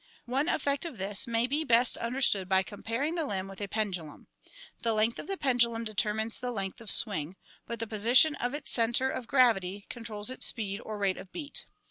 One 0.25 0.49
effect 0.49 0.83
of 0.83 0.97
this 0.97 1.27
may 1.27 1.45
be 1.45 1.63
best 1.63 1.95
understood 1.95 2.49
by 2.49 2.63
compar 2.63 3.05
ing 3.05 3.13
the 3.13 3.23
limb 3.23 3.47
with 3.47 3.61
a 3.61 3.67
pendulum. 3.67 4.29
The 4.79 4.93
length 4.95 5.19
of 5.19 5.27
the 5.27 5.37
pendulum 5.37 5.83
de 5.83 5.93
termines 5.93 6.39
the 6.39 6.49
length 6.51 6.81
of 6.81 6.89
swing, 6.89 7.35
but 7.67 7.77
the 7.77 7.85
position 7.85 8.33
of 8.37 8.55
its 8.55 8.71
center 8.71 9.11
of 9.11 9.27
gravity 9.27 9.85
controls 9.89 10.31
its 10.31 10.47
speed 10.47 10.79
or 10.83 10.97
rate 10.97 11.17
of 11.17 11.31
beat. 11.31 11.65